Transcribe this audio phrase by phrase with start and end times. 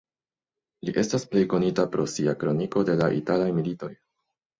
[0.87, 3.91] Li estas plej konita pro sia kroniko de la italaj militoj.